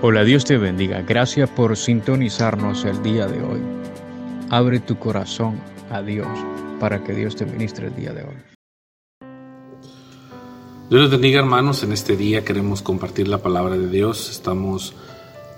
Hola, 0.00 0.22
Dios 0.22 0.44
te 0.44 0.56
bendiga. 0.58 1.02
Gracias 1.02 1.50
por 1.50 1.76
sintonizarnos 1.76 2.84
el 2.84 3.02
día 3.02 3.26
de 3.26 3.42
hoy. 3.42 3.60
Abre 4.48 4.78
tu 4.78 4.96
corazón 4.96 5.60
a 5.90 6.02
Dios 6.02 6.28
para 6.78 7.02
que 7.02 7.12
Dios 7.12 7.34
te 7.34 7.44
ministre 7.44 7.88
el 7.88 7.96
día 7.96 8.12
de 8.12 8.22
hoy. 8.22 8.36
Dios 10.88 11.02
les 11.02 11.10
bendiga 11.10 11.40
hermanos, 11.40 11.82
en 11.82 11.90
este 11.90 12.16
día 12.16 12.44
queremos 12.44 12.80
compartir 12.80 13.26
la 13.26 13.38
palabra 13.38 13.76
de 13.76 13.88
Dios. 13.88 14.30
Estamos 14.30 14.94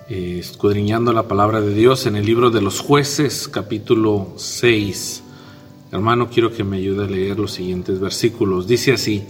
eh, 0.09 0.39
escudriñando 0.39 1.13
la 1.13 1.29
palabra 1.29 1.61
de 1.61 1.75
Dios 1.75 2.07
en 2.07 2.17
el 2.17 2.25
libro 2.25 2.49
de 2.49 2.63
los 2.63 2.81
jueces 2.81 3.47
capítulo 3.47 4.33
6. 4.37 5.23
Hermano, 5.93 6.31
quiero 6.31 6.51
que 6.51 6.65
me 6.65 6.79
ayude 6.79 7.05
a 7.05 7.11
leer 7.11 7.39
los 7.39 7.53
siguientes 7.53 8.01
versículos. 8.01 8.67
Dice 8.67 8.95
así, 8.95 9.23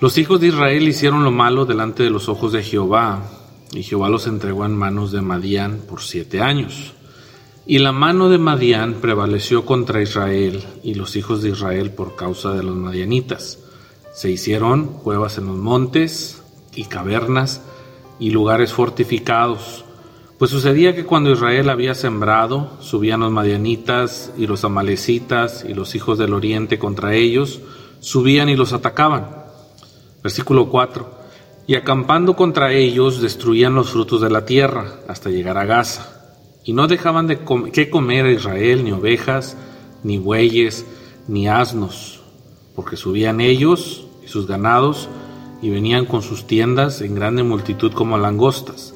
los 0.00 0.16
hijos 0.18 0.40
de 0.40 0.46
Israel 0.46 0.86
hicieron 0.86 1.24
lo 1.24 1.32
malo 1.32 1.66
delante 1.66 2.04
de 2.04 2.10
los 2.10 2.28
ojos 2.28 2.52
de 2.52 2.62
Jehová 2.62 3.37
y 3.72 3.82
Jehová 3.82 4.08
los 4.08 4.26
entregó 4.26 4.64
en 4.64 4.76
manos 4.76 5.12
de 5.12 5.20
Madián 5.20 5.82
por 5.88 6.00
siete 6.00 6.40
años. 6.40 6.94
Y 7.66 7.78
la 7.78 7.92
mano 7.92 8.30
de 8.30 8.38
Madián 8.38 8.94
prevaleció 8.94 9.66
contra 9.66 10.00
Israel 10.00 10.64
y 10.82 10.94
los 10.94 11.16
hijos 11.16 11.42
de 11.42 11.50
Israel 11.50 11.90
por 11.90 12.16
causa 12.16 12.54
de 12.54 12.62
los 12.62 12.74
madianitas. 12.74 13.58
Se 14.14 14.30
hicieron 14.30 14.86
cuevas 14.86 15.36
en 15.36 15.46
los 15.46 15.56
montes 15.56 16.42
y 16.74 16.84
cavernas 16.84 17.60
y 18.18 18.30
lugares 18.30 18.72
fortificados. 18.72 19.84
Pues 20.38 20.50
sucedía 20.50 20.94
que 20.94 21.04
cuando 21.04 21.30
Israel 21.30 21.68
había 21.68 21.94
sembrado, 21.94 22.78
subían 22.80 23.20
los 23.20 23.32
madianitas 23.32 24.32
y 24.38 24.46
los 24.46 24.64
amalecitas 24.64 25.66
y 25.68 25.74
los 25.74 25.94
hijos 25.94 26.16
del 26.16 26.32
oriente 26.32 26.78
contra 26.78 27.14
ellos, 27.14 27.60
subían 28.00 28.48
y 28.48 28.56
los 28.56 28.72
atacaban. 28.72 29.28
Versículo 30.22 30.70
4 30.70 31.17
y 31.68 31.74
acampando 31.74 32.34
contra 32.34 32.72
ellos 32.72 33.20
destruían 33.20 33.74
los 33.74 33.90
frutos 33.90 34.22
de 34.22 34.30
la 34.30 34.46
tierra 34.46 35.00
hasta 35.06 35.28
llegar 35.28 35.58
a 35.58 35.66
Gaza. 35.66 36.08
Y 36.64 36.72
no 36.72 36.86
dejaban 36.86 37.26
de 37.26 37.40
que 37.72 37.90
comer 37.90 38.24
a 38.24 38.32
Israel 38.32 38.82
ni 38.84 38.92
ovejas, 38.92 39.54
ni 40.02 40.16
bueyes, 40.16 40.86
ni 41.28 41.46
asnos, 41.46 42.22
porque 42.74 42.96
subían 42.96 43.42
ellos 43.42 44.06
y 44.24 44.28
sus 44.28 44.46
ganados 44.46 45.10
y 45.60 45.68
venían 45.68 46.06
con 46.06 46.22
sus 46.22 46.46
tiendas 46.46 47.02
en 47.02 47.14
grande 47.14 47.42
multitud 47.42 47.92
como 47.92 48.16
langostas. 48.16 48.94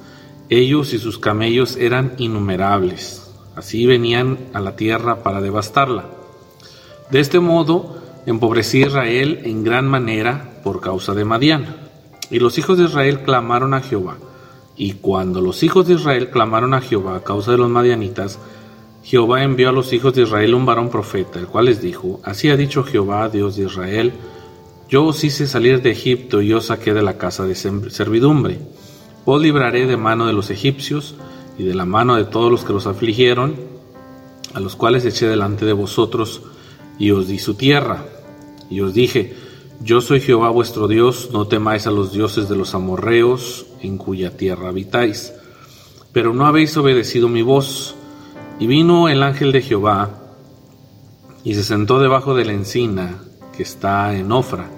Ellos 0.48 0.94
y 0.94 0.98
sus 0.98 1.18
camellos 1.18 1.76
eran 1.76 2.14
innumerables. 2.16 3.34
Así 3.54 3.84
venían 3.84 4.38
a 4.54 4.60
la 4.60 4.76
tierra 4.76 5.22
para 5.22 5.42
devastarla. 5.42 6.06
De 7.10 7.20
este 7.20 7.38
modo 7.38 7.98
empobrecía 8.24 8.86
Israel 8.86 9.42
en 9.44 9.62
gran 9.62 9.86
manera 9.86 10.54
por 10.64 10.80
causa 10.80 11.12
de 11.12 11.26
Madián. 11.26 11.81
Y 12.32 12.38
los 12.38 12.56
hijos 12.56 12.78
de 12.78 12.84
Israel 12.84 13.20
clamaron 13.24 13.74
a 13.74 13.82
Jehová. 13.82 14.16
Y 14.74 14.94
cuando 14.94 15.42
los 15.42 15.62
hijos 15.62 15.86
de 15.86 15.94
Israel 15.94 16.30
clamaron 16.30 16.72
a 16.72 16.80
Jehová 16.80 17.16
a 17.16 17.22
causa 17.22 17.52
de 17.52 17.58
los 17.58 17.68
madianitas, 17.68 18.38
Jehová 19.04 19.42
envió 19.44 19.68
a 19.68 19.72
los 19.72 19.92
hijos 19.92 20.14
de 20.14 20.22
Israel 20.22 20.54
un 20.54 20.64
varón 20.64 20.88
profeta, 20.88 21.38
el 21.38 21.46
cual 21.46 21.66
les 21.66 21.82
dijo, 21.82 22.20
Así 22.24 22.48
ha 22.48 22.56
dicho 22.56 22.84
Jehová, 22.84 23.28
Dios 23.28 23.56
de 23.56 23.64
Israel, 23.64 24.14
yo 24.88 25.04
os 25.04 25.22
hice 25.24 25.46
salir 25.46 25.82
de 25.82 25.90
Egipto 25.90 26.40
y 26.40 26.54
os 26.54 26.66
saqué 26.66 26.94
de 26.94 27.02
la 27.02 27.18
casa 27.18 27.44
de 27.44 27.54
servidumbre. 27.54 28.60
Os 29.26 29.40
libraré 29.40 29.86
de 29.86 29.98
mano 29.98 30.26
de 30.26 30.32
los 30.32 30.48
egipcios 30.48 31.14
y 31.58 31.64
de 31.64 31.74
la 31.74 31.84
mano 31.84 32.16
de 32.16 32.24
todos 32.24 32.50
los 32.50 32.64
que 32.64 32.72
los 32.72 32.86
afligieron, 32.86 33.56
a 34.54 34.60
los 34.60 34.74
cuales 34.74 35.04
eché 35.04 35.26
delante 35.26 35.66
de 35.66 35.74
vosotros 35.74 36.40
y 36.98 37.10
os 37.10 37.28
di 37.28 37.38
su 37.38 37.54
tierra. 37.54 38.06
Y 38.70 38.80
os 38.80 38.94
dije, 38.94 39.34
yo 39.84 40.00
soy 40.00 40.20
Jehová 40.20 40.50
vuestro 40.50 40.86
Dios, 40.86 41.30
no 41.32 41.48
temáis 41.48 41.88
a 41.88 41.90
los 41.90 42.12
dioses 42.12 42.48
de 42.48 42.56
los 42.56 42.74
amorreos, 42.74 43.66
en 43.80 43.98
cuya 43.98 44.36
tierra 44.36 44.68
habitáis. 44.68 45.32
Pero 46.12 46.32
no 46.32 46.46
habéis 46.46 46.76
obedecido 46.76 47.28
mi 47.28 47.42
voz. 47.42 47.96
Y 48.60 48.68
vino 48.68 49.08
el 49.08 49.24
ángel 49.24 49.50
de 49.50 49.60
Jehová, 49.60 50.10
y 51.42 51.54
se 51.54 51.64
sentó 51.64 51.98
debajo 51.98 52.34
de 52.34 52.44
la 52.44 52.52
encina 52.52 53.18
que 53.56 53.64
está 53.64 54.14
en 54.14 54.30
Ofra, 54.30 54.70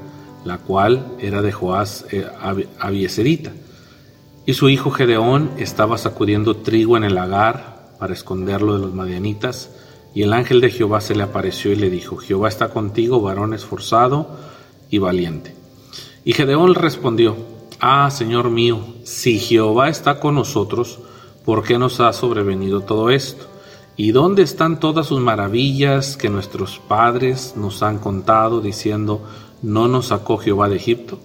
la 0.45 0.59
cual 0.59 1.13
era 1.19 1.43
de 1.43 1.53
Joás 1.53 2.07
eh, 2.11 2.27
Abieserita. 2.79 3.53
Y 4.47 4.55
su 4.55 4.71
hijo 4.71 4.91
Gedeón 4.91 5.51
estaba 5.59 5.99
sacudiendo 5.99 6.57
trigo 6.57 6.97
en 6.97 7.05
el 7.05 7.15
lagar 7.15 7.95
para 7.99 8.15
esconderlo 8.15 8.75
de 8.75 8.81
los 8.81 8.95
madianitas. 8.95 9.71
Y 10.15 10.23
el 10.23 10.33
ángel 10.33 10.63
de 10.63 10.71
Jehová 10.71 11.03
se 11.03 11.15
le 11.15 11.25
apareció 11.25 11.73
y 11.73 11.77
le 11.77 11.91
dijo, 11.91 12.17
Jehová 12.17 12.49
está 12.49 12.71
contigo, 12.71 13.21
varón 13.21 13.53
esforzado 13.53 14.54
y 14.95 14.99
valiente. 14.99 15.53
Y 16.25 16.35
Gedeón 16.35 16.75
respondió, 16.77 17.37
Ah, 17.81 18.09
Señor 18.13 18.49
mío, 18.49 18.79
si 19.03 19.41
Jehová 19.41 19.89
está 19.89 20.21
con 20.21 20.37
nosotros, 20.37 21.01
¿por 21.45 21.65
qué 21.65 21.79
nos 21.79 21.99
ha 21.99 22.13
sobrevenido 22.13 22.83
todo 22.83 23.11
esto? 23.11 23.45
¿Y 23.97 24.13
dónde 24.13 24.43
están 24.43 24.79
todas 24.79 25.07
sus 25.09 25.21
maravillas 25.21 26.17
que 26.17 26.31
nuestros 26.31 26.79
padres 26.79 27.55
nos 27.57 27.83
han 27.83 27.99
contado 27.99 28.61
diciendo, 28.61 29.25
no 29.63 29.89
nos 29.89 30.07
sacó 30.07 30.39
Jehová 30.39 30.69
de 30.69 30.77
Egipto? 30.77 31.19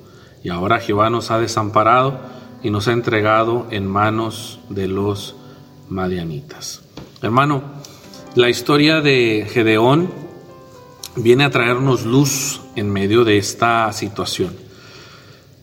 Y 0.43 0.49
ahora 0.49 0.79
Jehová 0.79 1.11
nos 1.11 1.29
ha 1.29 1.37
desamparado 1.37 2.19
y 2.63 2.71
nos 2.71 2.87
ha 2.87 2.93
entregado 2.93 3.67
en 3.69 3.85
manos 3.85 4.59
de 4.69 4.87
los 4.87 5.35
madianitas. 5.89 6.81
Hermano, 7.21 7.61
la 8.33 8.49
historia 8.49 9.01
de 9.01 9.47
Gedeón 9.47 10.09
viene 11.15 11.43
a 11.43 11.49
traernos 11.49 12.05
luz 12.05 12.61
en 12.75 12.91
medio 12.91 13.23
de 13.23 13.37
esta 13.37 13.91
situación. 13.93 14.55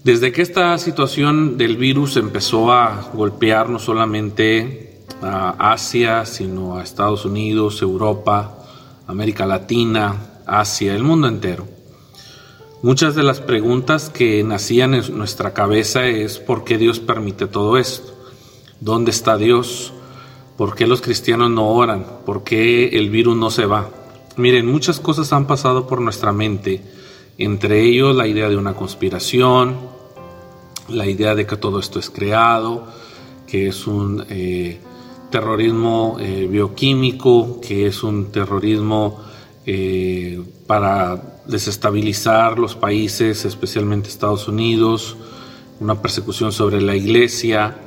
Desde 0.04 0.30
que 0.30 0.42
esta 0.42 0.78
situación 0.78 1.58
del 1.58 1.76
virus 1.76 2.16
empezó 2.16 2.70
a 2.72 3.10
golpear 3.12 3.68
no 3.68 3.78
solamente 3.78 5.00
a 5.20 5.72
Asia, 5.72 6.24
sino 6.26 6.76
a 6.76 6.82
Estados 6.82 7.24
Unidos, 7.24 7.82
Europa, 7.82 8.58
América 9.06 9.46
Latina, 9.46 10.16
Asia, 10.46 10.94
el 10.94 11.02
mundo 11.02 11.26
entero. 11.26 11.66
Muchas 12.82 13.14
de 13.14 13.24
las 13.24 13.40
preguntas 13.40 14.10
que 14.10 14.44
nacían 14.44 14.94
en 14.94 15.18
nuestra 15.18 15.52
cabeza 15.54 16.06
es 16.06 16.38
¿por 16.38 16.62
qué 16.62 16.78
Dios 16.78 17.00
permite 17.00 17.46
todo 17.46 17.76
esto? 17.76 18.14
¿Dónde 18.80 19.10
está 19.10 19.36
Dios? 19.36 19.92
¿Por 20.56 20.76
qué 20.76 20.86
los 20.86 21.00
cristianos 21.00 21.50
no 21.50 21.68
oran? 21.68 22.06
¿Por 22.24 22.44
qué 22.44 22.90
el 22.90 23.10
virus 23.10 23.36
no 23.36 23.50
se 23.50 23.66
va? 23.66 23.88
Miren, 24.36 24.66
muchas 24.66 25.00
cosas 25.00 25.32
han 25.32 25.46
pasado 25.46 25.86
por 25.86 26.02
nuestra 26.02 26.30
mente, 26.30 26.82
entre 27.38 27.82
ellos 27.82 28.14
la 28.14 28.26
idea 28.26 28.50
de 28.50 28.58
una 28.58 28.74
conspiración, 28.74 29.76
la 30.88 31.06
idea 31.06 31.34
de 31.34 31.46
que 31.46 31.56
todo 31.56 31.78
esto 31.80 31.98
es 31.98 32.10
creado, 32.10 32.86
que 33.46 33.68
es 33.68 33.86
un 33.86 34.26
eh, 34.28 34.78
terrorismo 35.30 36.18
eh, 36.20 36.46
bioquímico, 36.50 37.62
que 37.62 37.86
es 37.86 38.02
un 38.02 38.26
terrorismo 38.26 39.20
eh, 39.64 40.42
para 40.66 41.40
desestabilizar 41.46 42.58
los 42.58 42.76
países, 42.76 43.46
especialmente 43.46 44.10
Estados 44.10 44.48
Unidos, 44.48 45.16
una 45.80 46.02
persecución 46.02 46.52
sobre 46.52 46.82
la 46.82 46.94
iglesia. 46.94 47.78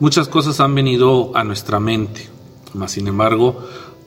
Muchas 0.00 0.28
cosas 0.28 0.60
han 0.60 0.74
venido 0.74 1.36
a 1.36 1.44
nuestra 1.44 1.78
mente, 1.78 2.26
mas 2.72 2.92
sin 2.92 3.06
embargo, 3.06 3.58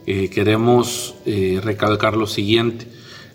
eh, 0.07 0.29
queremos 0.29 1.15
eh, 1.25 1.59
recalcar 1.61 2.15
lo 2.15 2.27
siguiente. 2.27 2.87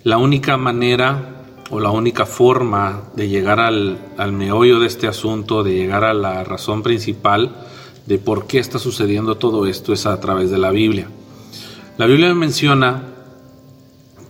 La 0.04 0.16
única 0.16 0.56
manera 0.56 1.44
o 1.70 1.80
la 1.80 1.90
única 1.90 2.24
forma 2.24 3.04
de 3.14 3.28
llegar 3.28 3.60
al, 3.60 3.98
al 4.16 4.32
meollo 4.32 4.80
de 4.80 4.86
este 4.86 5.06
asunto, 5.06 5.62
de 5.62 5.74
llegar 5.74 6.02
a 6.02 6.14
la 6.14 6.44
razón 6.44 6.82
principal 6.82 7.54
de 8.06 8.18
por 8.18 8.46
qué 8.46 8.58
está 8.58 8.78
sucediendo 8.78 9.36
todo 9.36 9.66
esto 9.66 9.92
es 9.92 10.06
a 10.06 10.18
través 10.18 10.50
de 10.50 10.56
la 10.56 10.70
Biblia. 10.70 11.08
La 11.98 12.06
Biblia 12.06 12.34
menciona 12.34 13.04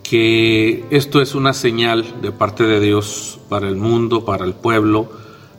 que 0.02 0.84
esto 0.90 1.22
es 1.22 1.36
una 1.36 1.52
señal 1.52 2.20
de 2.22 2.32
parte 2.32 2.64
de 2.64 2.80
Dios 2.80 3.38
para 3.48 3.68
el 3.68 3.76
mundo, 3.76 4.24
para 4.24 4.44
el 4.44 4.54
pueblo, 4.54 5.10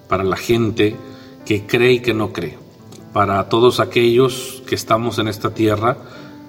para 0.10 0.26
la 0.26 0.36
gente 0.36 0.98
que 1.46 1.66
cree 1.66 1.94
y 1.94 2.00
que 2.02 2.14
no 2.14 2.34
cree, 2.34 2.57
para 3.13 3.48
todos 3.48 3.80
aquellos 3.80 4.62
que 4.68 4.75
estamos 4.75 5.18
en 5.18 5.30
esta 5.30 5.54
tierra 5.54 5.98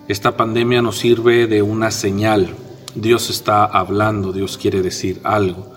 esta 0.07 0.37
pandemia 0.37 0.83
nos 0.83 0.99
sirve 0.99 1.47
de 1.47 1.63
una 1.63 1.91
señal. 1.91 2.55
Dios 2.95 3.31
está 3.31 3.65
hablando, 3.65 4.33
Dios 4.33 4.59
quiere 4.59 4.83
decir 4.83 5.21
algo. 5.25 5.73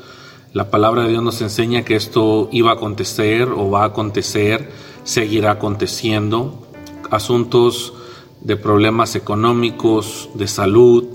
La 0.52 0.70
palabra 0.70 1.04
de 1.04 1.10
Dios 1.10 1.24
nos 1.24 1.42
enseña 1.42 1.84
que 1.84 1.96
esto 1.96 2.50
iba 2.52 2.72
a 2.72 2.76
acontecer 2.76 3.50
o 3.50 3.70
va 3.70 3.84
a 3.84 3.88
acontecer, 3.88 4.72
seguirá 5.04 5.52
aconteciendo. 5.52 6.68
Asuntos 7.10 7.94
de 8.42 8.58
problemas 8.58 9.16
económicos, 9.16 10.30
de 10.34 10.48
salud, 10.48 11.06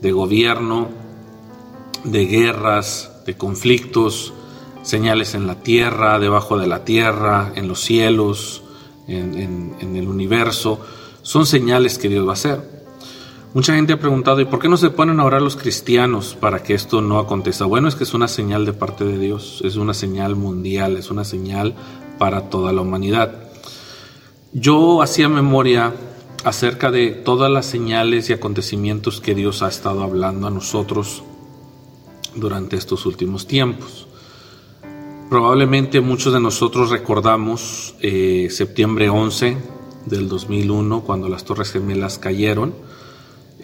de 0.00 0.12
gobierno, 0.12 0.88
de 2.04 2.26
guerras, 2.26 3.22
de 3.26 3.36
conflictos, 3.36 4.32
señales 4.82 5.34
en 5.34 5.46
la 5.46 5.56
tierra, 5.56 6.18
debajo 6.18 6.58
de 6.58 6.66
la 6.66 6.84
tierra, 6.84 7.52
en 7.54 7.68
los 7.68 7.80
cielos, 7.80 8.62
en, 9.06 9.76
el 9.80 10.08
universo 10.08 10.80
son 11.22 11.46
señales 11.46 11.98
que 11.98 12.08
Dios 12.08 12.26
va 12.26 12.30
a 12.30 12.34
hacer. 12.34 12.82
Mucha 13.54 13.74
gente 13.74 13.92
ha 13.92 13.98
preguntado, 13.98 14.40
¿y 14.40 14.46
por 14.46 14.60
qué 14.60 14.68
no 14.68 14.78
se 14.78 14.88
ponen 14.88 15.20
a 15.20 15.24
orar 15.24 15.42
los 15.42 15.56
cristianos 15.56 16.34
para 16.40 16.62
que 16.62 16.72
esto 16.72 17.02
no 17.02 17.18
acontezca? 17.18 17.66
Bueno, 17.66 17.86
es 17.86 17.94
que 17.94 18.04
es 18.04 18.14
una 18.14 18.26
señal 18.26 18.64
de 18.64 18.72
parte 18.72 19.04
de 19.04 19.18
Dios, 19.18 19.60
es 19.62 19.76
una 19.76 19.92
señal 19.92 20.36
mundial, 20.36 20.96
es 20.96 21.10
una 21.10 21.24
señal 21.24 21.74
para 22.18 22.48
toda 22.48 22.72
la 22.72 22.80
humanidad. 22.80 23.50
Yo 24.54 25.02
hacía 25.02 25.28
memoria 25.28 25.92
acerca 26.44 26.90
de 26.90 27.10
todas 27.10 27.50
las 27.50 27.66
señales 27.66 28.30
y 28.30 28.32
acontecimientos 28.32 29.20
que 29.20 29.34
Dios 29.34 29.62
ha 29.62 29.68
estado 29.68 30.02
hablando 30.02 30.46
a 30.46 30.50
nosotros 30.50 31.22
durante 32.34 32.76
estos 32.76 33.04
últimos 33.04 33.46
tiempos. 33.46 34.06
Probablemente 35.28 36.00
muchos 36.00 36.32
de 36.32 36.40
nosotros 36.40 36.90
recordamos 36.90 37.94
eh, 38.00 38.48
septiembre 38.50 39.10
11 39.10 39.58
del 40.06 40.28
2001, 40.28 41.02
cuando 41.02 41.28
las 41.28 41.44
Torres 41.44 41.72
Gemelas 41.72 42.18
cayeron. 42.18 42.74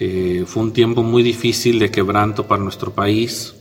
Eh, 0.01 0.45
fue 0.47 0.63
un 0.63 0.73
tiempo 0.73 1.03
muy 1.03 1.23
difícil 1.23 1.79
de 1.79 1.91
quebranto 1.91 2.47
para 2.47 2.63
nuestro 2.63 2.93
país. 2.93 3.55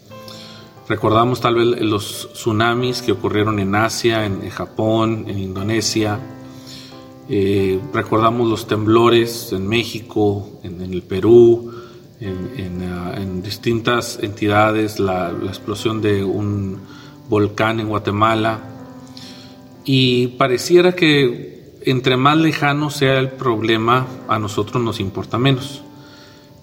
Recordamos 0.88 1.42
tal 1.42 1.56
vez 1.56 1.82
los 1.82 2.30
tsunamis 2.34 3.02
que 3.02 3.12
ocurrieron 3.12 3.60
en 3.60 3.76
Asia, 3.76 4.26
en, 4.26 4.48
Japón, 4.50 5.26
en 5.28 5.40
Indonesia. 5.40 6.20
Eh, 7.28 7.80
recordamos 7.92 8.48
los 8.48 8.68
temblores 8.68 9.52
en 9.52 9.68
México, 9.68 10.60
en, 10.64 10.80
el 10.82 11.02
Perú, 11.02 11.74
ah, 12.22 13.16
en, 13.18 13.42
distintas 13.42 14.20
entidades, 14.22 15.00
la, 15.00 15.32
la 15.32 15.50
explosión 15.50 16.02
de 16.02 16.24
un 16.24 16.78
volcán 17.28 17.80
en 17.80 17.90
Guatemala. 17.90 18.60
Y 19.84 20.28
pareciera 20.28 20.94
que 20.94 21.57
entre 21.92 22.18
más 22.18 22.38
lejano 22.38 22.90
sea 22.90 23.18
el 23.20 23.32
problema, 23.32 24.08
a 24.28 24.40
nosotros 24.40 24.84
nos 24.84 25.00
importa 25.00 25.38
menos. 25.38 25.82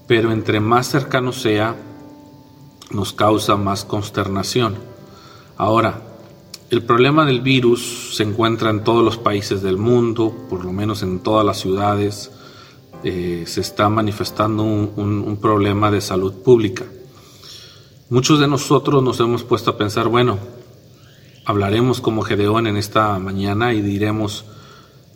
Pero 0.06 0.32
entre 0.32 0.61
más 0.61 0.88
cercano 0.88 1.32
sea, 1.32 1.76
nos 2.91 3.12
causa 3.12 3.56
más 3.56 3.85
consternación. 3.85 4.76
Ahora, 5.56 6.03
el 6.71 6.82
problema 6.82 7.25
del 7.25 7.41
virus 7.41 8.17
se 8.17 8.23
encuentra 8.23 8.71
en 8.71 8.85
todos 8.85 9.05
los 9.05 9.17
países 9.17 9.62
del 9.62 9.76
mundo, 9.76 10.35
por 10.49 10.65
lo 10.65 10.73
menos 10.73 11.03
en 11.03 11.21
todas 11.21 11.44
las 11.44 11.61
ciudades. 11.61 12.31
Eh, 13.03 13.44
se 13.47 13.61
está 13.61 13.88
manifestando 13.88 14.62
un, 14.62 15.38
problema 15.41 15.91
de 15.91 16.00
salud 16.00 16.32
pública. 16.43 16.85
Muchos 18.09 18.41
de 18.41 18.49
nosotros 18.49 19.03
nos 19.03 19.21
hemos 19.21 19.44
puesto 19.44 19.73
a 19.73 19.76
pensar, 19.76 20.09
bueno, 20.09 20.38
hablaremos 21.44 22.00
como 22.00 22.23
Gedeón 22.23 22.67
en 22.67 22.76
esta 22.76 23.19
mañana 23.19 23.75
y 23.75 23.82
diremos, 23.82 24.47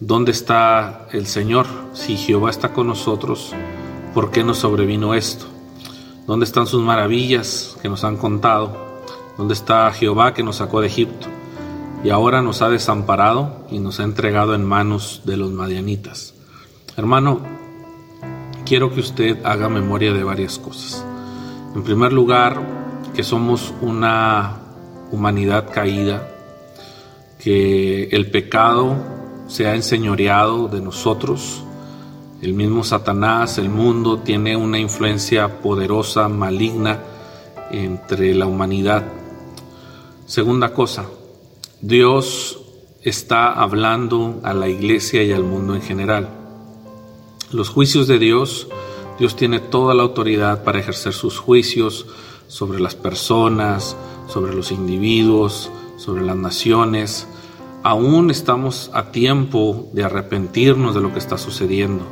¿dónde 0.00 0.32
está 0.32 1.06
el 1.12 1.26
Señor? 1.26 1.66
Si 1.92 2.16
Jehová 2.16 2.50
está 2.50 2.72
con 2.72 2.86
nosotros, 2.86 3.52
¿por 4.14 4.30
qué 4.30 4.44
nos 4.44 4.58
sobrevino 4.58 5.14
esto? 5.14 5.46
¿Dónde 6.26 6.44
están 6.44 6.66
sus 6.66 6.82
maravillas 6.82 7.76
que 7.80 7.88
nos 7.88 8.04
han 8.04 8.16
contado? 8.16 9.02
¿Dónde 9.36 9.54
está 9.54 9.90
Jehová 9.92 10.34
que 10.34 10.42
nos 10.42 10.56
sacó 10.56 10.80
de 10.80 10.88
Egipto? 10.88 11.26
Y 12.04 12.10
ahora 12.10 12.42
nos 12.42 12.62
ha 12.62 12.68
desamparado 12.68 13.66
y 13.70 13.80
nos 13.80 13.98
ha 13.98 14.04
entregado 14.04 14.54
en 14.54 14.64
manos 14.64 15.22
de 15.24 15.36
los 15.36 15.50
madianitas. 15.50 16.34
Hermano, 16.96 17.40
quiero 18.64 18.92
que 18.92 19.00
usted 19.00 19.44
haga 19.44 19.68
memoria 19.68 20.12
de 20.12 20.22
varias 20.22 20.58
cosas. 20.58 21.04
En 21.74 21.82
primer 21.82 22.12
lugar, 22.12 22.60
que 23.14 23.24
somos 23.24 23.72
una 23.80 24.58
humanidad 25.10 25.70
caída, 25.72 26.28
que 27.38 28.04
el 28.10 28.30
pecado 28.30 29.17
se 29.48 29.66
ha 29.66 29.74
enseñoreado 29.74 30.68
de 30.68 30.80
nosotros, 30.80 31.64
el 32.40 32.54
mismo 32.54 32.84
Satanás, 32.84 33.58
el 33.58 33.68
mundo, 33.68 34.20
tiene 34.20 34.56
una 34.56 34.78
influencia 34.78 35.60
poderosa, 35.60 36.28
maligna 36.28 37.02
entre 37.72 38.34
la 38.34 38.46
humanidad. 38.46 39.04
Segunda 40.26 40.72
cosa, 40.72 41.06
Dios 41.80 42.60
está 43.02 43.52
hablando 43.52 44.40
a 44.44 44.54
la 44.54 44.68
iglesia 44.68 45.22
y 45.24 45.32
al 45.32 45.42
mundo 45.42 45.74
en 45.74 45.82
general. 45.82 46.28
Los 47.50 47.70
juicios 47.70 48.06
de 48.06 48.18
Dios, 48.18 48.68
Dios 49.18 49.34
tiene 49.34 49.58
toda 49.58 49.94
la 49.94 50.02
autoridad 50.02 50.62
para 50.62 50.78
ejercer 50.78 51.14
sus 51.14 51.38
juicios 51.38 52.06
sobre 52.46 52.78
las 52.78 52.94
personas, 52.94 53.96
sobre 54.28 54.54
los 54.54 54.70
individuos, 54.70 55.70
sobre 55.96 56.22
las 56.22 56.36
naciones. 56.36 57.26
Aún 57.82 58.30
estamos 58.30 58.90
a 58.92 59.12
tiempo 59.12 59.88
de 59.92 60.04
arrepentirnos 60.04 60.94
de 60.94 61.00
lo 61.00 61.12
que 61.12 61.20
está 61.20 61.38
sucediendo. 61.38 62.04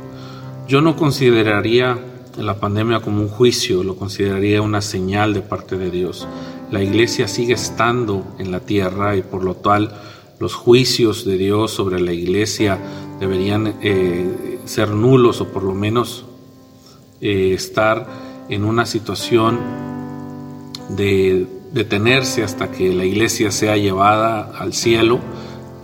Yo 0.67 0.81
no 0.81 0.95
consideraría 0.95 1.99
la 2.37 2.59
pandemia 2.59 3.01
como 3.01 3.21
un 3.21 3.27
juicio, 3.27 3.83
lo 3.83 3.95
consideraría 3.95 4.61
una 4.61 4.81
señal 4.81 5.33
de 5.33 5.41
parte 5.41 5.77
de 5.77 5.91
Dios. 5.91 6.27
La 6.71 6.81
iglesia 6.81 7.27
sigue 7.27 7.53
estando 7.53 8.25
en 8.39 8.51
la 8.51 8.61
tierra 8.61 9.15
y 9.15 9.23
por 9.23 9.43
lo 9.43 9.55
tal 9.55 9.93
los 10.39 10.53
juicios 10.53 11.25
de 11.25 11.37
Dios 11.37 11.71
sobre 11.71 11.99
la 11.99 12.13
iglesia 12.13 12.77
deberían 13.19 13.75
eh, 13.81 14.59
ser 14.65 14.89
nulos 14.89 15.41
o 15.41 15.47
por 15.47 15.63
lo 15.63 15.73
menos 15.73 16.25
eh, 17.21 17.53
estar 17.53 18.07
en 18.47 18.63
una 18.63 18.85
situación 18.85 19.59
de 20.89 21.47
detenerse 21.73 22.43
hasta 22.43 22.71
que 22.71 22.93
la 22.93 23.03
iglesia 23.03 23.51
sea 23.51 23.75
llevada 23.75 24.51
al 24.57 24.73
cielo 24.73 25.19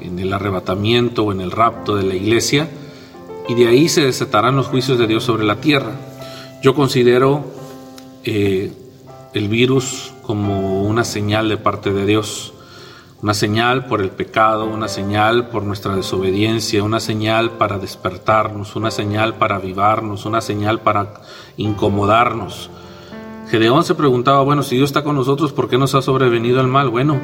en 0.04 0.20
el 0.20 0.34
arrebatamiento 0.34 1.24
o 1.24 1.32
en 1.32 1.42
el 1.42 1.52
rapto 1.52 1.96
de 1.96 2.04
la 2.04 2.16
iglesia 2.16 2.70
y 3.48 3.56
de 3.56 3.68
ahí 3.68 3.90
se 3.90 4.02
desatarán 4.02 4.56
los 4.56 4.68
juicios 4.68 4.98
de 4.98 5.08
Dios 5.08 5.24
sobre 5.24 5.44
la 5.44 5.60
tierra. 5.60 5.92
Yo 6.62 6.76
considero 6.76 7.44
eh, 8.24 8.72
el 9.34 9.48
virus 9.50 10.14
como 10.22 10.84
una 10.84 11.04
señal 11.04 11.50
de 11.50 11.58
parte 11.58 11.92
de 11.92 12.06
Dios, 12.06 12.54
una 13.22 13.34
señal 13.34 13.86
por 13.88 14.02
el 14.02 14.12
pecado, 14.12 14.66
una 14.66 14.88
señal 14.88 15.50
por 15.50 15.64
nuestra 15.64 15.96
desobediencia, 15.96 16.84
una 16.84 17.00
señal 17.00 17.52
para 17.52 17.80
despertarnos, 17.80 18.76
una 18.76 18.92
señal 18.92 19.36
para 19.36 19.56
avivarnos, 19.56 20.26
una 20.26 20.42
señal 20.42 20.82
para 20.82 21.22
incomodarnos. 21.58 22.70
Gedeón 23.50 23.84
se 23.84 23.96
preguntaba, 23.96 24.42
bueno, 24.42 24.64
si 24.64 24.76
Dios 24.76 24.90
está 24.90 25.04
con 25.04 25.16
nosotros, 25.16 25.54
¿por 25.54 25.70
qué 25.70 25.78
nos 25.78 25.96
ha 25.96 26.02
sobrevenido 26.02 26.60
el 26.60 26.68
mal? 26.68 26.90
Bueno, 26.90 27.20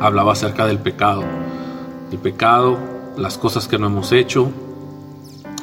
hablaba 0.00 0.32
acerca 0.32 0.66
del 0.66 0.78
pecado. 0.78 1.22
El 2.12 2.18
pecado 2.18 2.78
las 3.16 3.38
cosas 3.38 3.66
que 3.66 3.78
no 3.78 3.86
hemos 3.86 4.12
hecho, 4.12 4.50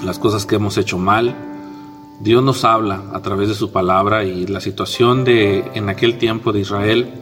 las 0.04 0.20
cosas 0.20 0.46
que 0.46 0.56
hemos 0.56 0.78
hecho 0.78 0.98
mal. 0.98 1.36
Dios 2.20 2.44
nos 2.44 2.64
habla 2.64 3.04
a 3.14 3.22
través 3.22 3.50
de 3.50 3.56
su 3.56 3.72
palabra 3.72 4.24
y 4.24 4.48
la 4.48 4.62
situación 4.62 5.24
de 5.24 5.72
en 5.74 5.90
aquel 5.90 6.18
tiempo 6.18 6.52
de 6.52 6.62
Israel, 6.62 7.14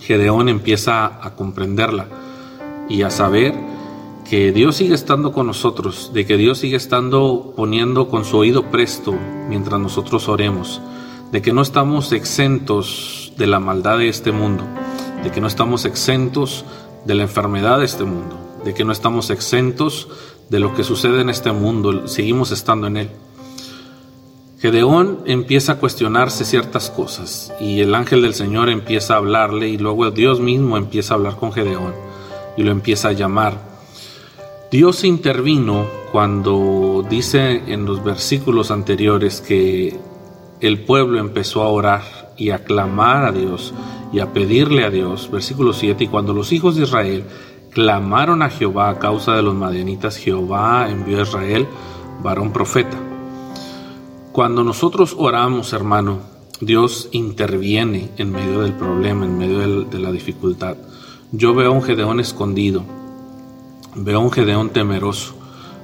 Gedeón 0.00 0.48
empieza 0.48 1.06
a 1.06 1.34
comprenderla 1.34 2.06
y 2.88 3.02
a 3.02 3.10
saber 3.10 3.54
que 4.28 4.52
Dios 4.52 4.76
sigue 4.76 4.94
estando 4.94 5.32
con 5.32 5.46
nosotros, 5.46 6.10
de 6.12 6.26
que 6.26 6.36
Dios 6.36 6.58
sigue 6.58 6.76
estando 6.76 7.52
poniendo 7.56 8.08
con 8.08 8.24
su 8.24 8.36
oído 8.38 8.70
presto 8.70 9.14
mientras 9.48 9.78
nosotros 9.80 10.28
oremos, 10.28 10.80
de 11.30 11.40
que 11.40 11.52
no 11.52 11.62
estamos 11.62 12.12
exentos 12.12 13.32
de 13.36 13.46
la 13.46 13.60
maldad 13.60 13.98
de 13.98 14.08
este 14.08 14.32
mundo, 14.32 14.64
de 15.24 15.30
que 15.30 15.40
no 15.40 15.48
estamos 15.48 15.86
exentos 15.86 16.64
de 17.04 17.14
la 17.14 17.22
enfermedad 17.22 17.78
de 17.78 17.86
este 17.86 18.04
mundo, 18.04 18.38
de 18.64 18.74
que 18.74 18.84
no 18.84 18.92
estamos 18.92 19.30
exentos 19.30 20.08
de 20.50 20.60
lo 20.60 20.74
que 20.74 20.84
sucede 20.84 21.22
en 21.22 21.30
este 21.30 21.50
mundo, 21.50 22.06
seguimos 22.06 22.52
estando 22.52 22.86
en 22.86 22.98
él. 22.98 23.10
Gedeón 24.60 25.20
empieza 25.26 25.72
a 25.72 25.78
cuestionarse 25.78 26.44
ciertas 26.44 26.90
cosas 26.90 27.52
y 27.60 27.80
el 27.80 27.94
ángel 27.94 28.22
del 28.22 28.34
Señor 28.34 28.68
empieza 28.68 29.14
a 29.14 29.18
hablarle 29.18 29.68
y 29.68 29.76
luego 29.76 30.10
Dios 30.10 30.40
mismo 30.40 30.76
empieza 30.76 31.14
a 31.14 31.16
hablar 31.16 31.36
con 31.36 31.52
Gedeón 31.52 31.94
y 32.56 32.62
lo 32.62 32.70
empieza 32.70 33.08
a 33.08 33.12
llamar. 33.12 33.58
Dios 34.70 35.04
intervino 35.04 35.86
cuando 36.12 37.04
dice 37.08 37.62
en 37.66 37.84
los 37.84 38.02
versículos 38.02 38.70
anteriores 38.70 39.40
que 39.40 39.98
el 40.60 40.84
pueblo 40.84 41.18
empezó 41.18 41.62
a 41.62 41.68
orar 41.68 42.02
y 42.36 42.50
a 42.50 42.64
clamar 42.64 43.24
a 43.24 43.32
Dios 43.32 43.74
y 44.12 44.20
a 44.20 44.32
pedirle 44.32 44.84
a 44.84 44.90
Dios, 44.90 45.30
versículo 45.30 45.72
7, 45.72 46.04
y 46.04 46.08
cuando 46.08 46.32
los 46.32 46.52
hijos 46.52 46.76
de 46.76 46.84
Israel 46.84 47.24
clamaron 47.70 48.42
a 48.42 48.50
Jehová 48.50 48.88
a 48.88 48.98
causa 48.98 49.34
de 49.34 49.42
los 49.42 49.54
madianitas, 49.54 50.16
Jehová 50.16 50.88
envió 50.88 51.18
a 51.18 51.22
Israel 51.22 51.66
varón 52.22 52.52
profeta. 52.52 52.96
Cuando 54.32 54.64
nosotros 54.64 55.14
oramos, 55.18 55.72
hermano, 55.72 56.20
Dios 56.60 57.08
interviene 57.12 58.10
en 58.16 58.30
medio 58.30 58.60
del 58.62 58.72
problema, 58.72 59.24
en 59.24 59.36
medio 59.36 59.84
de 59.84 59.98
la 59.98 60.12
dificultad. 60.12 60.76
Yo 61.32 61.52
veo 61.52 61.72
a 61.72 61.74
un 61.74 61.82
Gedeón 61.82 62.20
escondido, 62.20 62.84
veo 63.96 64.18
a 64.18 64.22
un 64.22 64.30
Gedeón 64.30 64.70
temeroso, 64.70 65.34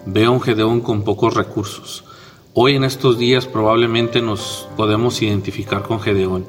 veo 0.06 0.28
a 0.28 0.32
un 0.32 0.40
Gedeón 0.40 0.80
con 0.80 1.02
pocos 1.02 1.34
recursos. 1.34 2.04
Hoy 2.52 2.74
en 2.74 2.82
estos 2.82 3.16
días 3.16 3.46
probablemente 3.46 4.20
nos 4.20 4.66
podemos 4.76 5.22
identificar 5.22 5.84
con 5.84 6.00
Gedeón, 6.00 6.46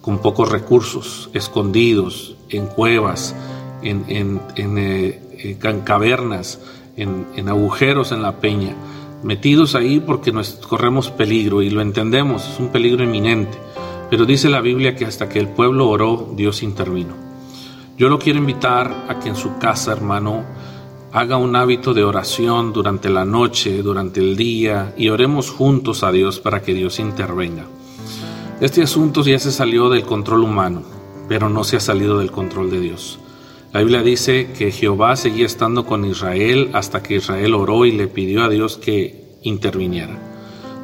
con 0.00 0.18
pocos 0.18 0.50
recursos, 0.50 1.30
escondidos, 1.32 2.34
en 2.48 2.66
cuevas, 2.66 3.36
en, 3.80 4.04
eh, 4.08 5.22
en, 5.36 5.80
cavernas, 5.82 6.58
en, 6.96 7.48
agujeros 7.48 8.10
en 8.10 8.22
la 8.22 8.40
peña, 8.40 8.74
metidos 9.22 9.76
ahí 9.76 10.00
porque 10.00 10.32
nos 10.32 10.54
corremos 10.54 11.12
peligro 11.12 11.62
y 11.62 11.70
lo 11.70 11.82
entendemos, 11.82 12.48
es 12.48 12.58
un 12.58 12.70
peligro 12.70 13.04
inminente. 13.04 13.56
Pero 14.10 14.26
dice 14.26 14.48
la 14.48 14.60
Biblia 14.60 14.96
que 14.96 15.04
hasta 15.04 15.28
que 15.28 15.38
el 15.38 15.46
pueblo 15.46 15.88
oró, 15.88 16.32
Dios 16.34 16.64
intervino. 16.64 17.14
Yo 17.96 18.08
lo 18.08 18.18
quiero 18.18 18.40
invitar 18.40 19.06
a 19.08 19.20
que 19.20 19.28
en 19.28 19.36
su 19.36 19.56
casa, 19.58 19.92
hermano, 19.92 20.42
haga 21.14 21.36
un 21.36 21.54
hábito 21.54 21.94
de 21.94 22.02
oración 22.02 22.72
durante 22.72 23.08
la 23.08 23.24
noche, 23.24 23.82
durante 23.82 24.18
el 24.18 24.36
día 24.36 24.94
y 24.96 25.10
oremos 25.10 25.48
juntos 25.48 26.02
a 26.02 26.10
Dios 26.10 26.40
para 26.40 26.60
que 26.60 26.74
Dios 26.74 26.98
intervenga. 26.98 27.66
Este 28.60 28.82
asunto 28.82 29.22
ya 29.22 29.38
se 29.38 29.52
salió 29.52 29.90
del 29.90 30.02
control 30.02 30.42
humano, 30.42 30.82
pero 31.28 31.48
no 31.48 31.62
se 31.62 31.76
ha 31.76 31.80
salido 31.80 32.18
del 32.18 32.32
control 32.32 32.68
de 32.68 32.80
Dios. 32.80 33.20
La 33.72 33.78
Biblia 33.78 34.02
dice 34.02 34.50
que 34.58 34.72
Jehová 34.72 35.14
seguía 35.14 35.46
estando 35.46 35.86
con 35.86 36.04
Israel 36.04 36.70
hasta 36.72 37.00
que 37.00 37.14
Israel 37.14 37.54
oró 37.54 37.86
y 37.86 37.92
le 37.92 38.08
pidió 38.08 38.42
a 38.42 38.48
Dios 38.48 38.76
que 38.76 39.38
interviniera. 39.42 40.18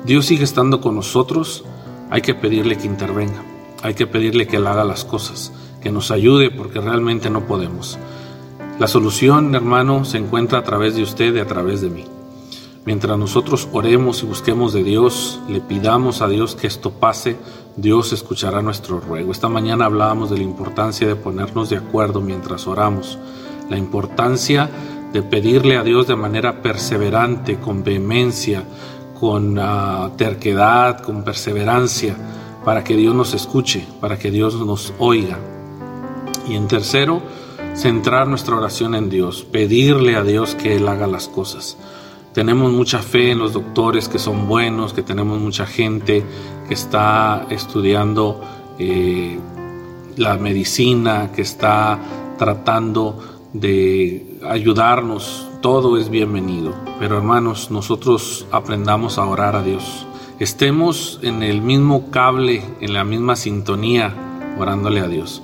Dios 0.07 0.27
sigue 0.27 0.45
estando 0.45 0.81
con 0.81 0.95
nosotros, 0.95 1.65
hay 2.09 2.23
que 2.23 2.37
pedirle 2.37 2.79
que 2.79 2.87
intervenga, 2.87 3.43
hay 3.83 3.95
que 3.95 4.07
pedirle 4.07 4.47
que 4.47 4.59
él 4.59 4.69
haga 4.69 4.85
las 4.85 5.05
cosas, 5.05 5.53
que 5.83 5.91
nos 5.91 6.13
ayude 6.13 6.53
porque 6.53 6.81
realmente 6.81 7.31
no 7.31 7.49
podemos. 7.49 7.99
La 8.81 8.89
solución, 8.89 9.55
hermano, 9.55 10.07
se 10.07 10.17
encuentra 10.17 10.61
a 10.61 10.65
través 10.65 10.97
de 10.97 11.03
usted 11.03 11.35
y 11.35 11.39
a 11.39 11.47
través 11.47 11.83
de 11.83 11.91
mí. 11.91 12.07
Mientras 12.87 13.19
nosotros 13.19 13.69
oremos 13.75 14.23
y 14.23 14.27
busquemos 14.27 14.73
de 14.73 14.83
Dios, 14.83 15.39
le 15.51 15.61
pidamos 15.61 16.23
a 16.23 16.29
Dios 16.29 16.57
que 16.57 16.67
esto 16.67 16.91
pase, 16.91 17.37
Dios 17.77 18.15
escuchará 18.15 18.63
nuestro 18.63 18.99
ruego. 18.99 19.33
Esta 19.33 19.51
mañana 19.51 19.85
hablábamos 19.85 20.31
de 20.31 20.39
la 20.39 20.45
importancia 20.45 21.07
de 21.07 21.15
ponernos 21.15 21.69
de 21.69 21.77
acuerdo 21.77 22.23
mientras 22.23 22.67
oramos, 22.67 23.19
la 23.69 23.77
importancia 23.77 24.71
de 25.13 25.23
pedirle 25.23 25.77
a 25.77 25.85
Dios 25.85 26.07
de 26.07 26.17
manera 26.17 26.63
perseverante, 26.63 27.59
con 27.61 27.85
vehemencia, 27.85 28.65
con 29.21 29.59
ah, 29.59 30.13
terquedad, 30.17 31.03
con 31.03 31.23
perseverancia, 31.23 32.17
para 32.65 32.83
que 32.83 32.97
Dios 32.97 33.15
nos 33.15 33.35
escuche, 33.35 33.87
para 34.01 34.19
que 34.19 34.31
Dios 34.31 34.55
nos 34.55 34.95
oiga. 34.99 35.39
Y 36.49 36.55
en 36.55 36.67
tercero, 36.67 37.21
centrar 37.75 38.29
nuestra 38.29 38.57
oración 38.57 38.95
en 38.95 39.09
Dios, 39.09 39.45
pedirle 39.45 40.17
a 40.17 40.23
Dios 40.23 40.55
que 40.55 40.77
Él 40.77 40.89
haga 40.89 41.07
las 41.07 41.29
cosas. 41.29 41.77
Tenemos 42.33 42.73
mucha 42.73 43.01
fe 43.01 43.33
en 43.33 43.39
los 43.39 43.53
doctores 43.53 44.09
que 44.09 44.19
son 44.19 44.47
buenos, 44.47 44.93
que 44.93 45.03
tenemos 45.03 45.41
mucha 45.41 45.67
gente 45.67 46.25
que 46.69 46.75
está 46.75 47.47
estudiando 47.51 48.41
eh, 48.79 49.39
la 50.17 50.37
medicina, 50.37 51.33
que 51.35 51.43
está 51.43 51.99
tratando 52.39 53.19
de 53.53 54.39
ayudarnos. 54.49 55.49
Todo 55.61 55.99
es 55.99 56.09
bienvenido. 56.09 56.73
Pero 57.01 57.17
hermanos, 57.17 57.71
nosotros 57.71 58.47
aprendamos 58.53 59.19
a 59.19 59.27
orar 59.27 59.57
a 59.57 59.63
Dios. 59.63 60.07
Estemos 60.39 61.19
en 61.23 61.43
el 61.43 61.61
mismo 61.61 62.11
cable, 62.11 62.63
en 62.81 62.95
la 62.95 63.05
misma 63.05 63.37
sintonía, 63.37 64.15
orándole 64.59 65.01
a 65.01 65.09
Dios. 65.09 65.43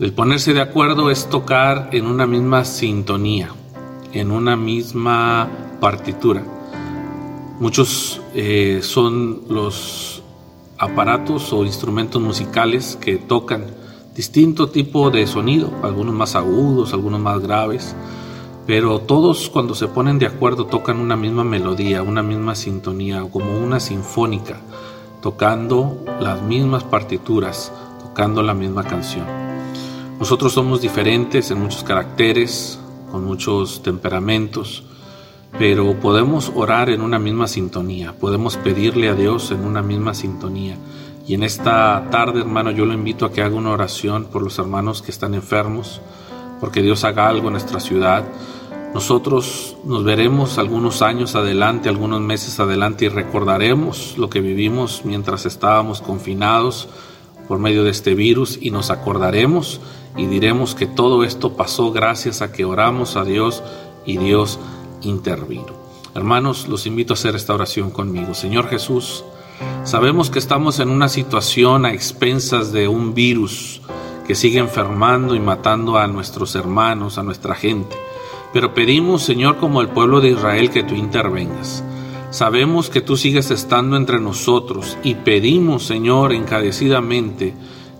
El 0.00 0.12
ponerse 0.12 0.52
de 0.52 0.60
acuerdo 0.60 1.08
es 1.08 1.30
tocar 1.30 1.90
en 1.92 2.06
una 2.06 2.26
misma 2.26 2.64
sintonía, 2.64 3.50
en 4.12 4.32
una 4.32 4.56
misma 4.56 5.48
partitura. 5.80 6.42
Muchos 7.60 8.20
eh, 8.34 8.80
son 8.82 9.42
los 9.48 10.20
aparatos 10.78 11.52
o 11.52 11.64
instrumentos 11.64 12.20
musicales 12.20 12.98
que 13.00 13.18
tocan 13.18 13.66
distinto 14.16 14.68
tipo 14.68 15.12
de 15.12 15.28
sonido, 15.28 15.70
algunos 15.84 16.12
más 16.12 16.34
agudos, 16.34 16.92
algunos 16.92 17.20
más 17.20 17.38
graves, 17.38 17.94
pero 18.66 18.98
todos 18.98 19.48
cuando 19.48 19.76
se 19.76 19.86
ponen 19.86 20.18
de 20.18 20.26
acuerdo 20.26 20.66
tocan 20.66 20.98
una 20.98 21.14
misma 21.14 21.44
melodía, 21.44 22.02
una 22.02 22.24
misma 22.24 22.56
sintonía, 22.56 23.22
como 23.30 23.56
una 23.60 23.78
sinfónica, 23.78 24.58
tocando 25.22 26.04
las 26.18 26.42
mismas 26.42 26.82
partituras, 26.82 27.70
tocando 28.02 28.42
la 28.42 28.54
misma 28.54 28.82
canción. 28.82 29.43
Nosotros 30.18 30.52
somos 30.52 30.80
diferentes 30.80 31.50
en 31.50 31.60
muchos 31.60 31.82
caracteres, 31.82 32.78
con 33.10 33.24
muchos 33.24 33.82
temperamentos, 33.82 34.84
pero 35.58 35.98
podemos 36.00 36.52
orar 36.54 36.88
en 36.88 37.00
una 37.00 37.18
misma 37.18 37.48
sintonía, 37.48 38.14
podemos 38.18 38.56
pedirle 38.56 39.08
a 39.08 39.14
Dios 39.14 39.50
en 39.50 39.64
una 39.64 39.82
misma 39.82 40.14
sintonía. 40.14 40.76
Y 41.26 41.34
en 41.34 41.42
esta 41.42 42.08
tarde, 42.10 42.40
hermano, 42.40 42.70
yo 42.70 42.86
lo 42.86 42.92
invito 42.92 43.26
a 43.26 43.32
que 43.32 43.42
haga 43.42 43.56
una 43.56 43.72
oración 43.72 44.26
por 44.26 44.42
los 44.42 44.58
hermanos 44.58 45.02
que 45.02 45.10
están 45.10 45.34
enfermos, 45.34 46.00
porque 46.60 46.80
Dios 46.80 47.02
haga 47.02 47.28
algo 47.28 47.48
en 47.48 47.54
nuestra 47.54 47.80
ciudad. 47.80 48.24
Nosotros 48.94 49.76
nos 49.84 50.04
veremos 50.04 50.58
algunos 50.58 51.02
años 51.02 51.34
adelante, 51.34 51.88
algunos 51.88 52.20
meses 52.20 52.60
adelante 52.60 53.06
y 53.06 53.08
recordaremos 53.08 54.16
lo 54.16 54.30
que 54.30 54.40
vivimos 54.40 55.02
mientras 55.04 55.44
estábamos 55.44 56.00
confinados 56.00 56.88
por 57.48 57.58
medio 57.58 57.82
de 57.84 57.90
este 57.90 58.14
virus 58.14 58.58
y 58.60 58.70
nos 58.70 58.90
acordaremos 58.90 59.80
y 60.16 60.26
diremos 60.26 60.74
que 60.74 60.86
todo 60.86 61.24
esto 61.24 61.54
pasó 61.54 61.92
gracias 61.92 62.42
a 62.42 62.52
que 62.52 62.64
oramos 62.64 63.16
a 63.16 63.24
Dios 63.24 63.62
y 64.06 64.18
Dios 64.18 64.58
intervino. 65.02 65.84
Hermanos, 66.14 66.68
los 66.68 66.86
invito 66.86 67.12
a 67.12 67.16
hacer 67.16 67.34
esta 67.34 67.54
oración 67.54 67.90
conmigo. 67.90 68.34
Señor 68.34 68.68
Jesús, 68.68 69.24
sabemos 69.82 70.30
que 70.30 70.38
estamos 70.38 70.78
en 70.78 70.88
una 70.88 71.08
situación 71.08 71.84
a 71.84 71.92
expensas 71.92 72.72
de 72.72 72.86
un 72.86 73.14
virus 73.14 73.80
que 74.26 74.34
sigue 74.34 74.58
enfermando 74.58 75.34
y 75.34 75.40
matando 75.40 75.98
a 75.98 76.06
nuestros 76.06 76.54
hermanos, 76.54 77.18
a 77.18 77.22
nuestra 77.22 77.54
gente. 77.54 77.96
Pero 78.52 78.72
pedimos, 78.72 79.22
Señor, 79.22 79.56
como 79.56 79.80
el 79.80 79.88
pueblo 79.88 80.20
de 80.20 80.30
Israel, 80.30 80.70
que 80.70 80.84
tú 80.84 80.94
intervengas. 80.94 81.82
Sabemos 82.30 82.88
que 82.88 83.00
tú 83.00 83.16
sigues 83.16 83.50
estando 83.50 83.96
entre 83.96 84.20
nosotros 84.20 84.96
y 85.02 85.16
pedimos, 85.16 85.84
Señor, 85.84 86.32
encarecidamente, 86.32 87.54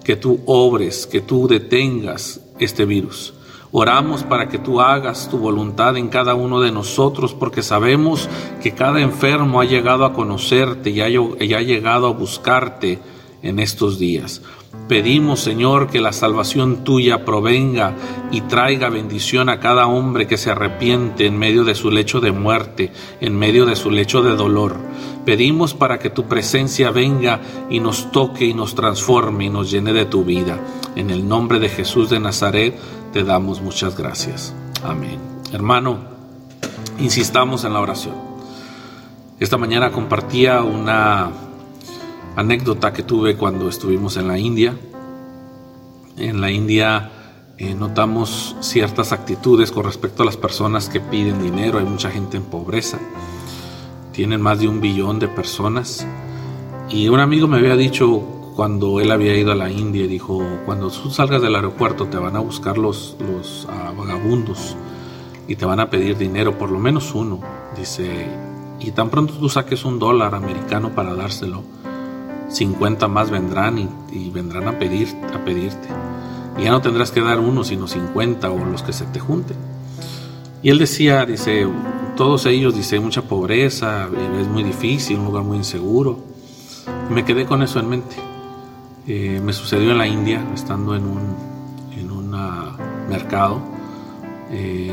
que 0.04 0.16
tú 0.16 0.40
obres, 0.46 1.06
que 1.06 1.20
tú 1.20 1.48
detengas 1.48 2.40
este 2.58 2.84
virus. 2.84 3.34
Oramos 3.76 4.22
para 4.22 4.48
que 4.48 4.58
tú 4.58 4.80
hagas 4.80 5.28
tu 5.28 5.38
voluntad 5.38 5.96
en 5.96 6.06
cada 6.06 6.36
uno 6.36 6.60
de 6.60 6.70
nosotros, 6.70 7.34
porque 7.34 7.60
sabemos 7.60 8.28
que 8.62 8.70
cada 8.70 9.00
enfermo 9.00 9.60
ha 9.60 9.64
llegado 9.64 10.04
a 10.04 10.12
conocerte 10.12 10.90
y 10.90 11.00
ha, 11.00 11.08
llegado 11.08 12.06
a 12.06 12.12
buscarte 12.12 13.00
en 13.42 13.58
estos 13.58 13.98
días. 13.98 14.42
Pedimos, 14.86 15.40
Señor, 15.40 15.88
que 15.88 16.00
la 16.00 16.12
salvación 16.12 16.84
tuya 16.84 17.24
provenga 17.24 17.96
y 18.30 18.42
traiga 18.42 18.90
bendición 18.90 19.48
a 19.48 19.58
cada 19.58 19.88
hombre 19.88 20.28
que 20.28 20.36
se 20.36 20.52
arrepiente 20.52 21.26
en 21.26 21.36
medio 21.36 21.64
de 21.64 21.74
su 21.74 21.90
lecho 21.90 22.20
de 22.20 22.30
muerte, 22.30 22.92
en 23.20 23.36
medio 23.36 23.66
de 23.66 23.74
su 23.74 23.90
lecho 23.90 24.22
de 24.22 24.36
dolor. 24.36 24.76
Pedimos 25.24 25.72
para 25.72 25.98
que 25.98 26.10
tu 26.10 26.24
presencia 26.24 26.90
venga 26.90 27.40
y 27.70 27.80
nos 27.80 28.12
toque 28.12 28.44
y 28.44 28.54
nos 28.54 28.74
transforme 28.74 29.46
y 29.46 29.50
nos 29.50 29.70
llene 29.70 29.92
de 29.92 30.04
tu 30.04 30.24
vida. 30.24 30.60
En 30.96 31.10
el 31.10 31.26
nombre 31.26 31.58
de 31.58 31.68
Jesús 31.68 32.10
de 32.10 32.20
Nazaret 32.20 32.78
te 33.12 33.24
damos 33.24 33.62
muchas 33.62 33.96
gracias. 33.96 34.54
Amén. 34.82 35.18
Hermano, 35.52 35.98
insistamos 36.98 37.64
en 37.64 37.72
la 37.72 37.80
oración. 37.80 38.14
Esta 39.40 39.56
mañana 39.56 39.90
compartía 39.90 40.62
una 40.62 41.30
anécdota 42.36 42.92
que 42.92 43.02
tuve 43.02 43.36
cuando 43.36 43.68
estuvimos 43.68 44.16
en 44.16 44.28
la 44.28 44.38
India. 44.38 44.76
En 46.18 46.40
la 46.40 46.50
India 46.50 47.10
eh, 47.56 47.74
notamos 47.74 48.56
ciertas 48.60 49.12
actitudes 49.12 49.72
con 49.72 49.84
respecto 49.84 50.22
a 50.22 50.26
las 50.26 50.36
personas 50.36 50.88
que 50.88 51.00
piden 51.00 51.42
dinero. 51.42 51.78
Hay 51.78 51.84
mucha 51.84 52.10
gente 52.10 52.36
en 52.36 52.44
pobreza. 52.44 52.98
Tienen 54.14 54.40
más 54.40 54.60
de 54.60 54.68
un 54.68 54.80
billón 54.80 55.18
de 55.18 55.28
personas. 55.28 56.06
Y 56.88 57.08
un 57.08 57.20
amigo 57.20 57.48
me 57.48 57.58
había 57.58 57.76
dicho 57.76 58.22
cuando 58.54 59.00
él 59.00 59.10
había 59.10 59.36
ido 59.36 59.50
a 59.50 59.56
la 59.56 59.68
India, 59.70 60.06
dijo, 60.06 60.40
cuando 60.64 60.88
tú 60.88 61.10
salgas 61.10 61.42
del 61.42 61.56
aeropuerto 61.56 62.06
te 62.06 62.16
van 62.16 62.36
a 62.36 62.38
buscar 62.38 62.78
los, 62.78 63.16
los 63.18 63.66
ah, 63.68 63.92
vagabundos 63.96 64.76
y 65.48 65.56
te 65.56 65.66
van 65.66 65.80
a 65.80 65.90
pedir 65.90 66.16
dinero, 66.16 66.56
por 66.56 66.70
lo 66.70 66.78
menos 66.78 67.14
uno. 67.14 67.40
Dice, 67.76 68.28
y 68.78 68.92
tan 68.92 69.10
pronto 69.10 69.34
tú 69.34 69.48
saques 69.48 69.84
un 69.84 69.98
dólar 69.98 70.36
americano 70.36 70.94
para 70.94 71.14
dárselo, 71.14 71.64
50 72.48 73.08
más 73.08 73.30
vendrán 73.30 73.90
y, 74.12 74.30
vendrán 74.30 74.68
a, 74.68 74.78
pedir, 74.78 75.08
a 75.34 75.44
pedirte. 75.44 75.88
Y 76.56 76.62
ya 76.62 76.70
no 76.70 76.80
tendrás 76.80 77.10
que 77.10 77.20
dar 77.20 77.40
uno, 77.40 77.64
sino 77.64 77.88
50 77.88 78.48
o 78.50 78.64
los 78.64 78.84
que 78.84 78.92
se 78.92 79.06
te 79.06 79.18
junten. 79.18 79.56
Y 80.62 80.70
él 80.70 80.78
decía, 80.78 81.26
dice, 81.26 81.66
todos 82.16 82.46
ellos, 82.46 82.74
dice, 82.74 83.00
mucha 83.00 83.22
pobreza, 83.22 84.08
es 84.40 84.46
muy 84.48 84.62
difícil, 84.62 85.18
un 85.18 85.26
lugar 85.26 85.44
muy 85.44 85.58
inseguro. 85.58 86.18
Me 87.10 87.24
quedé 87.24 87.46
con 87.46 87.62
eso 87.62 87.80
en 87.80 87.88
mente. 87.88 88.16
Eh, 89.06 89.40
me 89.42 89.52
sucedió 89.52 89.92
en 89.92 89.98
la 89.98 90.06
India, 90.06 90.46
estando 90.54 90.94
en 90.94 91.04
un, 91.04 91.36
en 91.96 92.10
un 92.10 92.30
mercado. 93.08 93.60
Eh, 94.50 94.92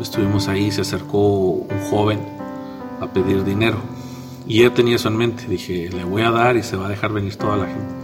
estuvimos 0.00 0.48
ahí, 0.48 0.70
se 0.70 0.82
acercó 0.82 1.18
un 1.18 1.80
joven 1.90 2.20
a 3.00 3.06
pedir 3.06 3.44
dinero 3.44 3.78
y 4.48 4.62
yo 4.62 4.72
tenía 4.72 4.96
eso 4.96 5.08
en 5.08 5.16
mente, 5.16 5.46
dije, 5.48 5.90
le 5.90 6.04
voy 6.04 6.22
a 6.22 6.30
dar 6.30 6.56
y 6.56 6.62
se 6.62 6.76
va 6.76 6.86
a 6.86 6.88
dejar 6.88 7.12
venir 7.12 7.34
toda 7.34 7.56
la 7.56 7.66
gente. 7.66 7.94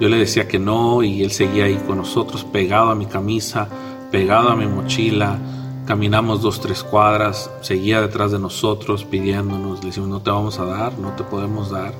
Yo 0.00 0.08
le 0.08 0.18
decía 0.18 0.48
que 0.48 0.58
no 0.58 1.04
y 1.04 1.22
él 1.22 1.30
seguía 1.30 1.64
ahí 1.64 1.76
con 1.86 1.98
nosotros, 1.98 2.44
pegado 2.44 2.90
a 2.90 2.96
mi 2.96 3.06
camisa, 3.06 3.68
pegado 4.10 4.48
a 4.48 4.56
mi 4.56 4.66
mochila. 4.66 5.38
Caminamos 5.86 6.40
dos, 6.40 6.60
tres 6.60 6.82
cuadras, 6.82 7.50
seguía 7.60 8.00
detrás 8.00 8.32
de 8.32 8.38
nosotros 8.38 9.04
pidiéndonos, 9.04 9.80
le 9.80 9.88
decimos, 9.88 10.08
no 10.08 10.22
te 10.22 10.30
vamos 10.30 10.58
a 10.58 10.64
dar, 10.64 10.98
no 10.98 11.10
te 11.10 11.24
podemos 11.24 11.70
dar. 11.70 11.92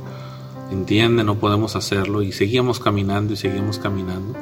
Entiende, 0.70 1.22
no 1.22 1.34
podemos 1.34 1.76
hacerlo. 1.76 2.22
Y 2.22 2.32
seguíamos 2.32 2.80
caminando 2.80 3.34
y 3.34 3.36
seguíamos 3.36 3.78
caminando. 3.78 4.38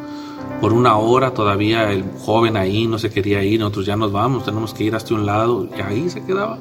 por 0.61 0.73
una 0.73 0.97
hora 0.97 1.35
todavía 1.35 1.91
el 1.91 2.05
joven 2.21 2.57
ahí 2.57 2.87
no 2.87 2.97
se 2.99 3.11
quería 3.11 3.43
ir, 3.43 3.59
nosotros 3.59 3.85
ya 3.87 3.97
nos 3.97 4.13
vamos, 4.13 4.45
tenemos 4.45 4.73
que 4.75 4.85
ir 4.85 4.95
hasta 4.95 5.13
un 5.13 5.27
lado, 5.27 5.69
y 5.77 5.81
ahí 5.81 6.09
se 6.09 6.25
quedaba. 6.25 6.59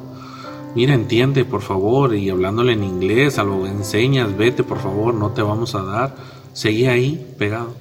Mira, 0.74 0.96
entiende, 0.96 1.46
por 1.46 1.62
favor, 1.62 2.16
y 2.16 2.30
hablándole 2.32 2.74
en 2.74 2.84
inglés, 2.84 3.38
algo 3.38 3.68
enseñas, 3.68 4.36
vete, 4.36 4.64
por 4.64 4.80
favor, 4.80 5.14
no 5.14 5.30
te 5.32 5.44
vamos 5.44 5.76
a 5.76 5.84
dar. 5.84 6.16
Seguía 6.54 6.94
ahí, 6.94 7.34
pegado. 7.38 7.76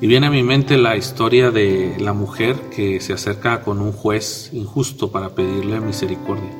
Y 0.00 0.06
viene 0.06 0.26
a 0.26 0.30
mi 0.30 0.42
mente 0.42 0.76
la 0.76 0.96
historia 0.96 1.50
de 1.50 1.96
la 1.98 2.12
mujer 2.12 2.56
que 2.70 3.00
se 3.00 3.14
acerca 3.14 3.62
con 3.62 3.80
un 3.80 3.92
juez 3.92 4.50
injusto 4.52 5.10
para 5.10 5.30
pedirle 5.30 5.80
misericordia. 5.80 6.50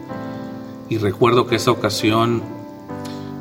Y 0.88 0.96
recuerdo 0.98 1.46
que 1.46 1.56
esa 1.56 1.70
ocasión 1.70 2.42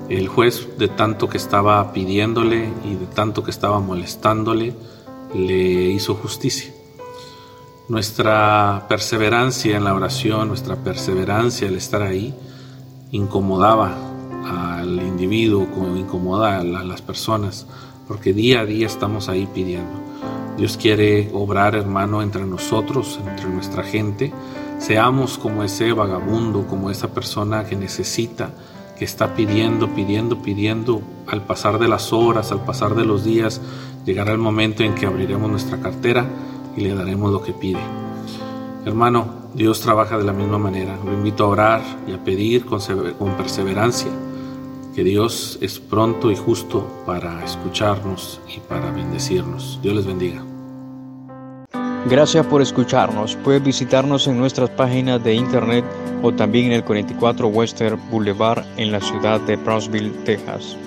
el 0.10 0.28
juez, 0.28 0.78
de 0.78 0.88
tanto 0.88 1.30
que 1.30 1.38
estaba 1.38 1.92
pidiéndole 1.94 2.70
y 2.84 2.96
de 2.96 3.08
tanto 3.08 3.44
que 3.44 3.52
estaba 3.52 3.80
molestándole, 3.80 4.76
le 5.34 5.90
hizo 5.90 6.14
justicia. 6.14 6.72
Nuestra 7.88 8.86
perseverancia 8.88 9.78
en 9.78 9.84
la 9.84 9.94
oración, 9.94 10.48
nuestra 10.48 10.76
perseverancia 10.76 11.68
al 11.68 11.76
estar 11.76 12.02
ahí, 12.02 12.34
incomodaba 13.12 13.96
al 14.46 15.02
individuo, 15.02 15.68
como 15.74 15.96
incomoda 15.96 16.60
a 16.60 16.64
las 16.64 17.02
personas, 17.02 17.66
porque 18.08 18.34
día 18.34 18.62
a 18.62 18.66
día 18.66 18.88
estamos 18.88 19.30
ahí 19.30 19.48
pidiendo. 19.54 20.06
Dios 20.58 20.78
quiere 20.78 21.30
obrar, 21.34 21.76
hermano, 21.76 22.22
entre 22.22 22.46
nosotros, 22.46 23.20
entre 23.28 23.50
nuestra 23.50 23.84
gente. 23.84 24.32
Seamos 24.80 25.38
como 25.38 25.64
ese 25.64 25.92
vagabundo, 25.92 26.66
como 26.68 26.90
esa 26.90 27.14
persona 27.14 27.66
que 27.66 27.76
necesita, 27.76 28.52
que 28.98 29.06
está 29.06 29.36
pidiendo, 29.36 29.94
pidiendo, 29.94 30.42
pidiendo. 30.42 31.02
Al 31.28 31.42
pasar 31.42 31.80
de 31.80 31.88
las 31.88 32.14
horas, 32.14 32.52
al 32.52 32.64
pasar 32.64 32.96
de 32.96 33.06
los 33.06 33.26
días, 33.26 33.62
llegará 34.06 34.32
el 34.32 34.38
momento 34.38 34.84
en 34.84 34.96
que 34.96 35.06
abriremos 35.06 35.50
nuestra 35.50 35.80
cartera 35.80 36.26
y 36.78 36.82
le 36.82 36.96
daremos 36.96 37.32
lo 37.32 37.42
que 37.42 37.54
pide. 37.54 37.82
Hermano, 38.86 39.46
Dios 39.54 39.82
trabaja 39.82 40.18
de 40.18 40.24
la 40.24 40.34
misma 40.34 40.58
manera. 40.58 40.98
Lo 41.04 41.14
invito 41.14 41.46
a 41.46 41.48
orar 41.48 41.82
y 42.08 42.14
a 42.14 42.24
pedir 42.24 42.66
con, 42.66 42.80
perseverancia 43.36 44.12
que 44.96 45.04
Dios 45.04 45.60
es 45.62 45.78
pronto 45.78 46.32
y 46.32 46.38
justo 46.38 47.04
para 47.06 47.44
escucharnos 47.44 48.40
y 48.48 48.62
para 48.62 48.92
bendecirnos. 48.92 49.78
Dios 49.84 49.96
les 49.96 50.06
bendiga. 50.06 50.42
Gracias 52.10 52.46
por 52.46 52.62
escucharnos. 52.62 53.36
Puedes 53.44 53.64
visitarnos 53.64 54.28
en 54.28 54.38
nuestras 54.38 54.70
páginas 54.70 55.22
de 55.24 55.34
internet 55.34 55.84
o 56.24 56.32
también 56.32 56.68
en 56.68 56.74
el 56.74 56.84
44 56.84 57.48
Western 57.48 58.00
Boulevard 58.10 58.64
en 58.78 58.92
la 58.92 59.02
ciudad 59.02 59.42
de 59.42 59.58
Brownsville, 59.58 60.12
Texas. 60.24 60.78